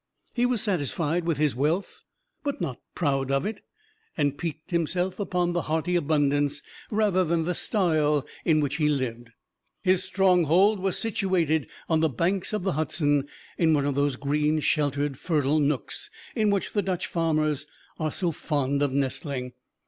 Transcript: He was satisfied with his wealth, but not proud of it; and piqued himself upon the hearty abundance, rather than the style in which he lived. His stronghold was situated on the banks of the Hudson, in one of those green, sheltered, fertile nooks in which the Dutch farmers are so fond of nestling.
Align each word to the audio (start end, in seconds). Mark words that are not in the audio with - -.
He 0.33 0.47
was 0.47 0.63
satisfied 0.63 1.25
with 1.25 1.37
his 1.37 1.53
wealth, 1.55 2.01
but 2.43 2.59
not 2.59 2.79
proud 2.95 3.29
of 3.29 3.45
it; 3.45 3.61
and 4.17 4.35
piqued 4.35 4.71
himself 4.71 5.19
upon 5.19 5.53
the 5.53 5.61
hearty 5.69 5.95
abundance, 5.95 6.63
rather 6.89 7.23
than 7.23 7.43
the 7.43 7.53
style 7.53 8.25
in 8.43 8.61
which 8.61 8.77
he 8.77 8.89
lived. 8.89 9.29
His 9.83 10.03
stronghold 10.03 10.79
was 10.79 10.97
situated 10.97 11.67
on 11.87 11.99
the 11.99 12.09
banks 12.09 12.51
of 12.51 12.63
the 12.63 12.71
Hudson, 12.73 13.27
in 13.59 13.75
one 13.75 13.85
of 13.85 13.93
those 13.93 14.15
green, 14.15 14.59
sheltered, 14.59 15.19
fertile 15.19 15.59
nooks 15.59 16.09
in 16.35 16.49
which 16.49 16.73
the 16.73 16.81
Dutch 16.81 17.05
farmers 17.05 17.67
are 17.99 18.11
so 18.11 18.31
fond 18.31 18.81
of 18.81 18.91
nestling. 18.91 19.53